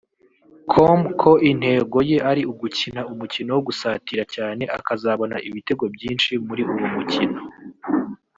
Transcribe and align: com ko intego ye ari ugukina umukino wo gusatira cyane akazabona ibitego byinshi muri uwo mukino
com 0.71 0.99
ko 1.21 1.31
intego 1.49 1.97
ye 2.09 2.17
ari 2.29 2.41
ugukina 2.51 3.01
umukino 3.13 3.49
wo 3.55 3.61
gusatira 3.67 4.23
cyane 4.35 4.63
akazabona 4.77 5.35
ibitego 5.49 5.83
byinshi 5.95 6.31
muri 6.47 6.61
uwo 6.71 6.87
mukino 6.95 7.39